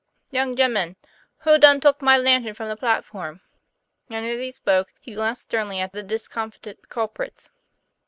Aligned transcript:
'Young 0.31 0.55
gemmen, 0.55 0.95
who 1.41 1.59
done 1.59 1.79
tuk 1.79 2.01
my 2.01 2.17
lantern 2.17 2.55
from 2.55 2.69
the 2.69 2.75
platform?" 2.75 3.41
And 4.09 4.25
as 4.25 4.39
he 4.39 4.51
spoke 4.51 4.95
he 4.99 5.13
glanced 5.13 5.43
sternly 5.43 5.79
at 5.79 5.91
the 5.93 6.01
discomfited 6.01 6.89
culprits. 6.89 7.51